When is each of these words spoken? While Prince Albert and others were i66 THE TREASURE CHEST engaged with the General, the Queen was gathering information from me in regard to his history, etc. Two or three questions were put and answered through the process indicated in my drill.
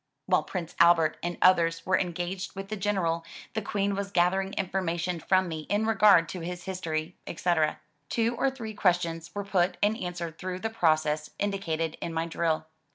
While 0.25 0.41
Prince 0.41 0.73
Albert 0.79 1.17
and 1.21 1.37
others 1.43 1.85
were 1.85 1.93
i66 1.95 1.97
THE 1.97 2.01
TREASURE 2.05 2.09
CHEST 2.13 2.19
engaged 2.19 2.55
with 2.55 2.67
the 2.69 2.75
General, 2.75 3.25
the 3.53 3.61
Queen 3.61 3.93
was 3.93 4.11
gathering 4.11 4.53
information 4.53 5.19
from 5.19 5.47
me 5.47 5.67
in 5.69 5.85
regard 5.85 6.27
to 6.29 6.39
his 6.39 6.63
history, 6.63 7.15
etc. 7.27 7.79
Two 8.09 8.35
or 8.35 8.49
three 8.49 8.73
questions 8.73 9.29
were 9.35 9.43
put 9.45 9.77
and 9.83 9.95
answered 9.95 10.39
through 10.39 10.57
the 10.57 10.71
process 10.71 11.29
indicated 11.37 11.97
in 12.01 12.15
my 12.15 12.25
drill. 12.25 12.65